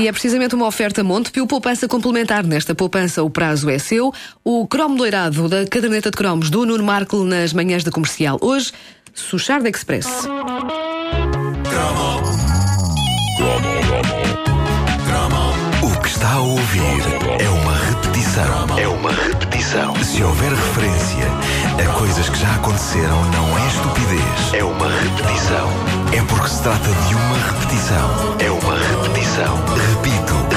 [0.00, 2.42] E é precisamente uma oferta Montepio Poupança Complementar.
[2.42, 4.10] Nesta poupança, o prazo é seu.
[4.42, 8.38] O cromo doirado da caderneta de cromos do Nuno Marco nas manhãs da comercial.
[8.40, 8.72] Hoje,
[9.12, 10.06] Suchard Express.
[15.82, 16.80] O que está a ouvir
[17.38, 18.78] é uma repetição.
[18.78, 19.94] É uma repetição.
[20.02, 21.29] Se houver referência
[21.80, 24.52] a coisas que já aconteceram, não é estupidez.
[24.52, 25.68] É uma repetição.
[26.12, 28.36] É porque se trata de uma repetição.
[28.38, 29.56] É uma repetição.
[29.94, 30.49] Repito,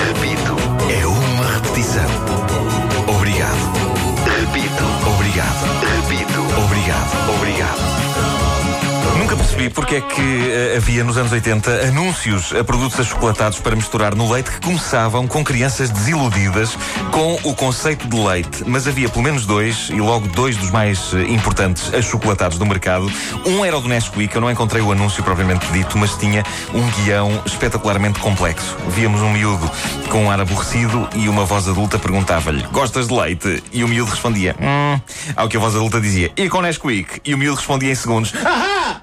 [9.94, 14.32] porque é que eh, havia nos anos 80 anúncios a produtos achocolatados para misturar no
[14.32, 16.76] leite que começavam com crianças desiludidas
[17.12, 18.64] com o conceito de leite.
[18.66, 23.12] Mas havia pelo menos dois, e logo dois dos mais eh, importantes achocolatados do mercado.
[23.46, 27.04] Um era o do Nesquik, eu não encontrei o anúncio propriamente dito, mas tinha um
[27.04, 28.76] guião espetacularmente complexo.
[28.90, 29.70] Víamos um miúdo
[30.10, 33.64] com um ar aborrecido e uma voz adulta perguntava-lhe: Gostas de leite?
[33.72, 35.00] E o miúdo respondia: Hum.
[35.36, 37.22] Ao que a voz adulta dizia: E com Nesquik?
[37.24, 39.03] E o miúdo respondia em segundos: Ahá!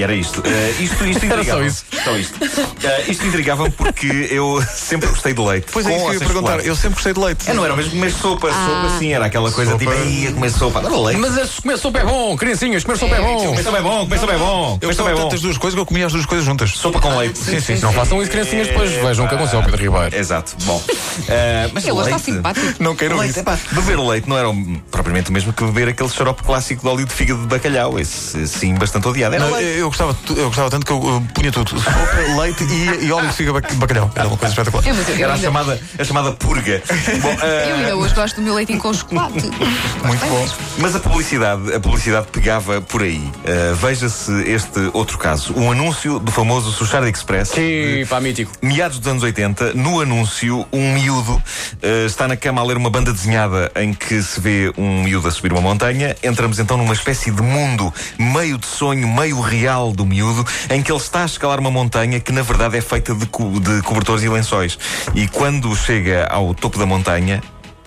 [0.00, 0.40] E era isto.
[0.40, 1.66] Uh, isto, isto Era só intrigava.
[1.66, 1.84] isso.
[2.02, 2.42] Só isto.
[2.42, 5.66] Uh, isto intrigava porque eu sempre gostei de leite.
[5.70, 6.60] Pois é, isso que eu ia perguntar.
[6.64, 7.50] Eu sempre gostei de leite.
[7.50, 8.48] É, não era mesmo comer sopa.
[8.48, 9.84] Sopa sim, era aquela coisa Sopa.
[9.84, 10.78] tipo, ia comer sopa.
[10.78, 11.20] Adoro leite.
[11.20, 13.44] Mas comer sopa é bom, criancinhas, comer sopa é bom.
[13.48, 14.78] Comer sopa é bom, comer sopa é bom.
[14.80, 15.20] Eu Comer sopa gostava é bom.
[15.20, 16.70] tanto das duas coisas que eu comia as duas coisas juntas.
[16.70, 17.38] Sopa com leite.
[17.38, 17.78] Sim, sim.
[17.80, 20.16] Não façam isso, criancinhas, depois vejam o que aconteceu ao Pedro Ribeiro.
[20.16, 20.56] Exato.
[20.64, 20.76] Bom.
[20.78, 22.82] Uh, mas Ele está leite- simpático.
[22.82, 23.40] Não queiram Leite, isso.
[23.40, 26.88] epá, beber leite não era o- propriamente o mesmo que beber aquele xarope clássico de
[26.88, 27.98] óleo de fígado de bacalhau.
[27.98, 29.34] Esse, sim, bastante odiado.
[29.34, 29.70] Era Não, leite.
[29.72, 33.12] eu, eu gostava, eu gostava tanto que eu, uh, punha tudo: sopa, leite e, e
[33.12, 34.10] óleo de figa bac- bacalhau.
[34.14, 34.86] Era uma coisa espetacular.
[34.86, 36.82] É, mas eu, Era a ainda, chamada, a chamada purga.
[37.20, 37.38] Bom, uh,
[37.68, 39.50] eu ainda hoje gosto do meu leitinho com chocolate.
[40.04, 40.48] Muito bom.
[40.78, 43.18] Mas a publicidade, a publicidade pegava por aí.
[43.18, 45.54] Uh, Veja-se este outro caso.
[45.56, 47.50] Um anúncio do famoso Sushard Express.
[47.50, 48.52] Sim, pá, mítico.
[48.62, 51.40] Meados dos anos 80, no anúncio, um miúdo
[51.82, 55.26] eh, está na cama a ler uma banda desenhada em que se vê um miúdo
[55.28, 56.16] a subir uma montanha.
[56.22, 60.90] Entramos então numa espécie de mundo meio de sonho, meio real do miúdo, em que
[60.90, 64.22] ele está a escalar uma montanha que na verdade é feita de, co- de cobertores
[64.24, 64.78] e lençóis.
[65.14, 67.40] E quando chega ao topo da montanha,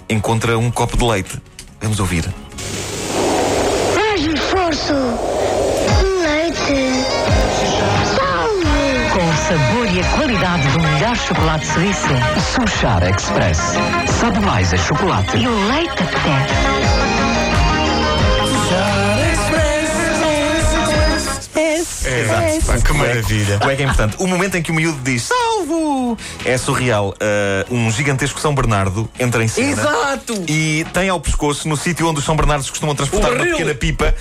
[0.09, 1.41] encontra um copo de leite.
[1.81, 2.25] Vamos ouvir.
[3.95, 4.93] Mais esforço.
[6.23, 7.05] Leite.
[8.15, 9.09] Salve.
[9.11, 12.07] Com o sabor e a qualidade do melhor chocolate suíço.
[12.55, 13.59] Suchar Express.
[14.19, 15.37] Sabe mais a chocolate.
[15.37, 17.12] E o leite apetece.
[22.19, 22.65] Exato.
[22.65, 23.59] Pá, que maravilha.
[23.63, 24.15] O é que é importante.
[24.19, 25.29] O momento em que o miúdo diz
[25.67, 27.13] salvo é surreal.
[27.19, 29.71] Eh, um gigantesco São Bernardo entra em cena.
[29.71, 30.43] Exato!
[30.47, 34.13] E tem ao pescoço, no sítio onde os São Bernardos costumam transportar uma pequena pipa.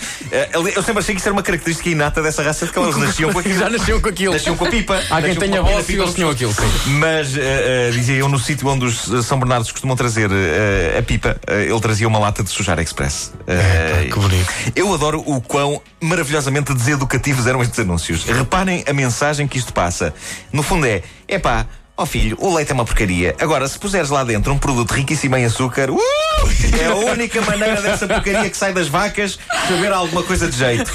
[0.55, 2.97] ali- eu sempre achei que isso era uma característica inata dessa raça de que eles
[2.97, 3.59] nasciam com aquilo.
[3.59, 4.33] Já nasciam com aquilo.
[4.35, 5.03] Nasciam com a pipa.
[5.11, 6.91] Há quem tenha voz e eles tinham aquilo, sim.
[6.99, 10.97] mas, eh, eh, dizia eu, no sítio onde os eh, São Bernardos costumam trazer eh,
[10.99, 13.33] a pipa, ele trazia uma lata de sujar express.
[13.47, 14.53] Eh, que bonito.
[14.77, 18.25] Eu adoro o quão maravilhosamente deseducativos eram estes anúncios.
[18.25, 20.15] Reparem a mensagem que isto passa.
[20.53, 21.03] No fundo é:
[21.35, 21.67] epá,
[21.97, 23.35] ó filho, o leite é uma porcaria.
[23.41, 25.99] Agora, se puseres lá dentro um produto riquíssimo em açúcar, uh,
[26.81, 29.39] é a única maneira dessa porcaria que sai das vacas
[29.69, 30.91] saber alguma coisa de jeito.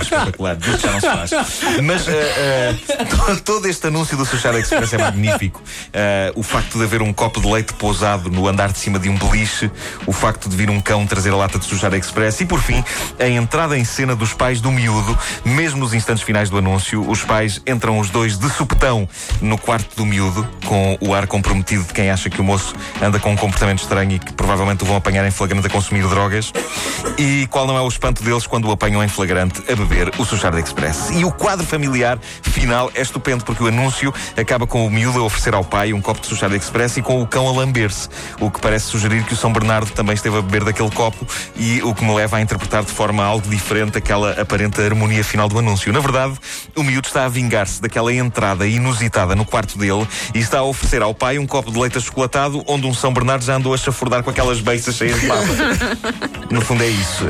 [0.00, 1.60] Espetacular, disso já não se faz.
[1.82, 2.74] Mas eh,
[3.08, 5.62] to- todo este anúncio do Sushar Express é magnífico.
[5.92, 9.08] Eh, o facto de haver um copo de leite pousado no andar de cima de
[9.08, 9.70] um beliche,
[10.06, 12.82] o facto de vir um cão trazer a lata de Sushar Express e, por fim,
[13.18, 17.22] a entrada em cena dos pais do miúdo, mesmo nos instantes finais do anúncio, os
[17.24, 19.08] pais entram os dois de supetão
[19.40, 23.18] no quarto do miúdo, com o ar comprometido de quem acha que o moço anda
[23.18, 26.52] com um comportamento estranho e que provavelmente o vão apanhar em flagrante a consumir drogas.
[27.16, 30.24] E qual não é o espanto deles quando o apanham em flagrante a beber o
[30.24, 31.10] Sushard Express?
[31.10, 35.22] E o quadro familiar final é estupendo porque o anúncio acaba com o miúdo a
[35.22, 38.08] oferecer ao pai um copo de Sushard Express e com o cão a lamber-se,
[38.40, 41.24] o que parece sugerir que o São Bernardo também esteve a beber daquele copo
[41.54, 45.48] e o que me leva a interpretar de forma algo diferente aquela aparente harmonia final
[45.48, 45.92] do anúncio.
[45.92, 46.34] Na verdade,
[46.74, 51.00] o miúdo está a vingar-se daquela entrada inusitada no quarto dele e está a oferecer
[51.00, 54.24] ao pai um copo de leite achocolatado onde um São Bernardo já andou a chafurdar
[54.24, 55.44] com aquelas beiças cheias de baba.
[56.50, 57.24] No fundo é isso.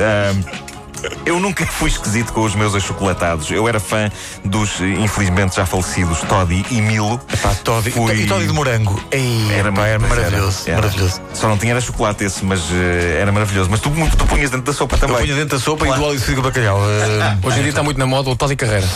[1.24, 3.50] Eu nunca fui esquisito com os meus achocolatados.
[3.50, 4.10] Eu era fã
[4.44, 7.18] dos, infelizmente, já falecidos Toddy e Milo.
[7.42, 9.02] Pá, Toddy, Fui- E Toddy de morango.
[9.10, 10.62] Ei, Era, pá, era maravilhoso.
[10.66, 10.76] era.
[10.82, 11.20] Maravilhoso.
[11.32, 13.70] Só não tinha era chocolate esse, mas eh, era maravilhoso.
[13.70, 15.16] Mas tu, tu punhas dentro da sopa Eu também.
[15.22, 16.00] punha dentro da sopa Claro.
[16.00, 16.78] e do óleo de figa bacalhau.
[16.82, 18.86] Eh, Hoje em dia está muito na moda o Toddy Carreira.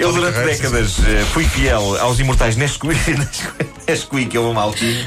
[0.00, 2.96] Eu durante Carreira, décadas eh, fui fiel aos imortais Nesquik.
[3.86, 4.12] Nesquik.
[4.12, 5.06] Nesquik houve maltinho.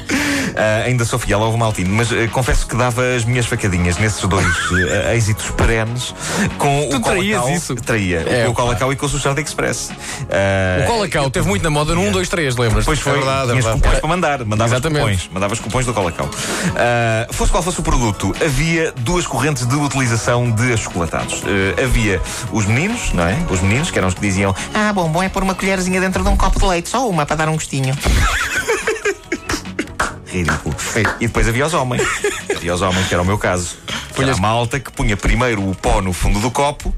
[0.57, 4.21] Ah, ainda sou fiel ao maltinho, mas ah, confesso que dava as minhas facadinhas nesses
[4.21, 4.45] dois
[5.05, 6.13] ah, êxitos perenes
[6.57, 7.57] com Tu o traías Colacau.
[7.57, 7.75] isso?
[7.75, 8.19] Traía.
[8.21, 8.61] É, o pá.
[8.61, 9.91] Colacau e com o Sushard Express.
[10.29, 12.85] Ah, O Colacau teve muito na moda no 1, 2, 3, lembras?
[12.85, 13.81] Depois foi, É verdade, é tinhas verdade.
[13.83, 15.03] cupons para mandar, mandavas Exatamente.
[15.05, 16.29] cupons, mandavas cupons do Colacau.
[16.77, 21.43] Ah, fosse qual fosse o produto, havia duas correntes de utilização de achocolatados.
[21.43, 22.21] Ah, havia
[22.51, 23.37] os meninos, não é?
[23.49, 26.23] Os meninos, que eram os que diziam: Ah, bom, bom é pôr uma colherzinha dentro
[26.23, 27.93] de um copo de leite, só uma para dar um gostinho.
[30.43, 30.75] Ridículo.
[31.19, 32.03] E depois havia os homens.
[32.55, 33.75] Havia os homens, que era o meu caso.
[34.15, 36.95] Punha a malta que punha primeiro o pó no fundo do copo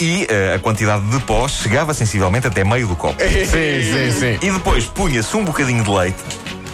[0.00, 3.22] e ah, a quantidade de pó chegava sensivelmente até meio do copo.
[3.22, 4.38] Sim, sim, sim.
[4.42, 6.18] E depois punha-se um bocadinho de leite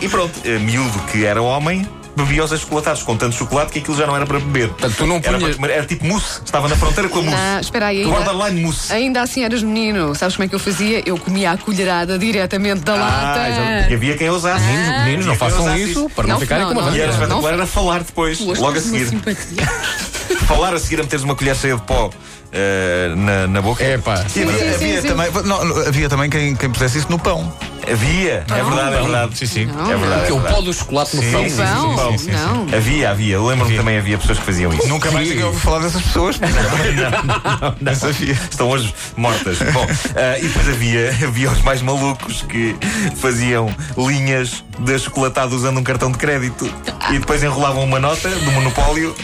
[0.01, 3.96] e pronto, eh, miúdo que era homem, bebia os achocolatados com tanto chocolate que aquilo
[3.96, 4.69] já não era para beber.
[4.69, 7.37] Portanto, tu não Era, punhas- comer, era tipo mousse, estava na fronteira com a mousse.
[7.40, 8.93] Ah, espera aí, ainda, Borderline mousse.
[8.93, 10.14] ainda assim eras menino.
[10.14, 11.02] Sabes como é que eu fazia?
[11.05, 13.50] Eu comia a colherada diretamente da Ah, lata.
[13.52, 14.64] já- porque havia quem ousasse.
[14.64, 16.96] Meninos, meninos, não façam ousasse isso para não, Não, ficarem não, com uma não.
[16.96, 19.08] E era espetacular, era falar depois, hoje logo a seguir.
[20.46, 22.11] Falar a seguir a meteres uma colher cheia de pó
[22.52, 23.82] eh, na, na boca.
[23.82, 24.25] É pá.
[24.34, 25.08] E havia, sim, havia sim.
[25.08, 27.52] também, não, havia também quem, quem pusesse isso no pão.
[27.91, 29.39] Havia, é verdade, é verdade.
[29.39, 29.67] Sim, sim.
[29.67, 30.27] Não, É verdade.
[30.27, 31.43] Que é é o pó do chocolate no Sim, pão.
[31.45, 32.31] sim, sim, sim, sim.
[32.33, 32.67] Não.
[32.77, 33.41] Havia, havia.
[33.41, 34.89] Lembro-me que também havia pessoas que faziam isso.
[34.89, 36.39] Nunca mais ninguém ouviu falar dessas pessoas.
[36.41, 38.33] não, não sabia.
[38.51, 39.59] Estão hoje mortas.
[39.73, 39.87] Bom,
[40.17, 42.77] ah, e depois havia, havia os mais malucos que
[43.17, 46.69] faziam linhas de achocolatado usando um cartão de crédito
[47.11, 49.15] e depois enrolavam uma nota do monopólio.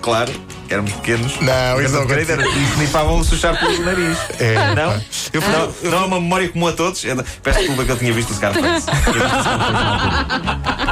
[0.00, 0.32] Claro,
[0.70, 1.32] éramos pequenos.
[1.40, 4.16] Não, isso não era- e snifavam o suchar pelo nariz.
[4.38, 4.92] É, não?
[4.92, 5.00] pá.
[5.32, 7.04] Eu fui- não, não é uma memória comum a todos.
[7.04, 8.86] Eu- peço desculpa que eu tinha visto o Scarface.
[8.88, 9.14] Eu.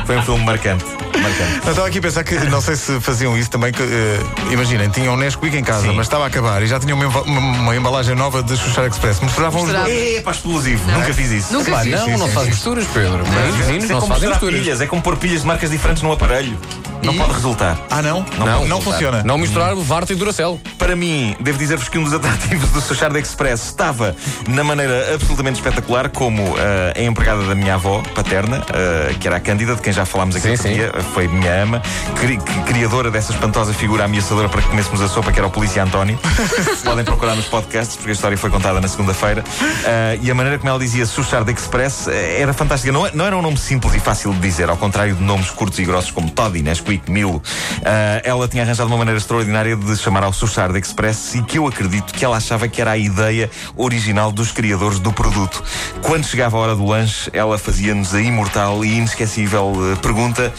[0.06, 0.84] Foi um filme marcante.
[1.20, 1.52] Marcante.
[1.64, 3.72] Eu estava aqui a pensar que não sei se faziam isso também.
[3.72, 4.20] Que, eh,
[4.52, 5.94] imaginem, tinham um Nesquik em casa, Sim.
[5.94, 9.20] mas estava a acabar e já tinham uma, uma- uma embalagem nova de Xuxar Express.
[9.20, 9.88] Misturavam os dois.
[9.88, 10.90] É, pá, explosivo.
[10.90, 11.52] Nunca fiz isso.
[11.52, 11.92] Nunca fiz.
[11.92, 12.50] não, sim, não sim, faz sim.
[12.52, 13.18] misturas, Pedro.
[13.26, 14.60] Meninos, meninos é não como fazem misturar misturas.
[14.60, 16.58] pilhas, é como pôr pilhas de marcas diferentes num aparelho.
[17.02, 17.78] Não pode resultar.
[17.90, 18.24] Ah, não?
[18.36, 18.82] Não, Não, pode não resultar.
[18.98, 19.22] funciona.
[19.22, 20.60] Não misturar Varte e Duracell.
[20.76, 24.16] Para mim, devo dizer-vos que um dos atrativos do Suchard Express estava
[24.48, 29.36] na maneira absolutamente espetacular como ah, a empregada da minha avó paterna, ah, que era
[29.36, 30.74] a Cândida, de quem já falámos aqui Sim, outro sim.
[30.74, 31.82] dia, foi minha ama,
[32.20, 35.82] cri- criadora dessa espantosa figura ameaçadora para que comêssemos a sopa, que era o Polícia
[35.82, 36.18] António.
[36.84, 39.44] Podem procurar nos podcasts, porque a história foi contada na segunda-feira.
[39.84, 42.92] Ah, e a maneira como ela dizia Suchard Express eh, era fantástica.
[42.92, 45.50] Não, é- não era um nome simples e fácil de dizer, ao contrário de nomes
[45.50, 47.42] curtos e grossos como Toddy, Nesquik, Milo.
[47.84, 51.66] Ah, ela tinha arranjado uma maneira extraordinária de chamar ao Suchard Express e que eu
[51.66, 55.62] acredito que ela achava que era a ideia original dos criadores do produto.
[56.02, 60.52] Quando chegava a hora do lanche, ela fazia-nos a imortal e inesquecível eh, pergunta: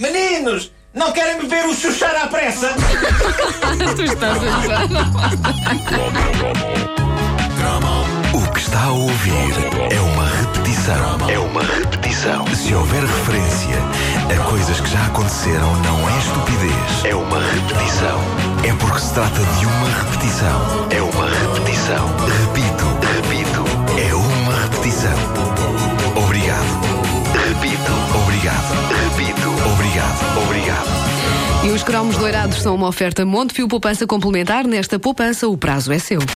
[0.00, 2.74] Meninos, não querem beber o Suchar à pressa?
[3.94, 4.88] Tu estás a usar.
[8.32, 9.52] O que está a ouvir
[9.90, 11.28] é uma repetição.
[11.28, 12.46] É uma repetição.
[12.54, 13.76] Se houver referência
[14.34, 17.04] a coisas que já aconteceram, não é estupidez.
[17.04, 18.20] É uma repetição.
[18.66, 20.88] É porque se trata de uma repetição.
[20.90, 22.06] É uma repetição.
[22.46, 22.86] Repito,
[23.18, 23.64] repito.
[24.00, 25.49] É uma repetição.
[31.62, 34.66] E os cromos doirados são uma oferta Montepio Poupança Complementar.
[34.66, 36.20] Nesta poupança, o prazo é seu.